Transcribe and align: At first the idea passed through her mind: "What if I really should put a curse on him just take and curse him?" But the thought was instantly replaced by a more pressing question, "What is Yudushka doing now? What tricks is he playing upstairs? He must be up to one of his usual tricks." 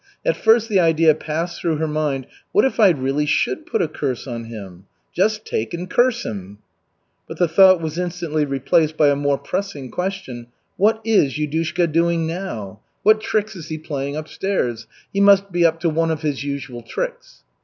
At 0.25 0.35
first 0.35 0.67
the 0.67 0.79
idea 0.79 1.13
passed 1.13 1.61
through 1.61 1.75
her 1.75 1.87
mind: 1.87 2.25
"What 2.53 2.65
if 2.65 2.79
I 2.79 2.89
really 2.89 3.27
should 3.27 3.67
put 3.67 3.83
a 3.83 3.87
curse 3.87 4.25
on 4.25 4.45
him 4.45 4.85
just 5.13 5.45
take 5.45 5.75
and 5.75 5.87
curse 5.87 6.25
him?" 6.25 6.57
But 7.27 7.37
the 7.37 7.47
thought 7.47 7.81
was 7.81 7.99
instantly 7.99 8.43
replaced 8.43 8.97
by 8.97 9.09
a 9.09 9.15
more 9.15 9.37
pressing 9.37 9.91
question, 9.91 10.47
"What 10.75 11.01
is 11.05 11.37
Yudushka 11.37 11.91
doing 11.91 12.25
now? 12.25 12.79
What 13.03 13.21
tricks 13.21 13.55
is 13.55 13.67
he 13.67 13.77
playing 13.77 14.15
upstairs? 14.15 14.87
He 15.13 15.21
must 15.21 15.51
be 15.51 15.63
up 15.63 15.79
to 15.81 15.89
one 15.91 16.09
of 16.09 16.23
his 16.23 16.43
usual 16.43 16.81
tricks." 16.81 17.43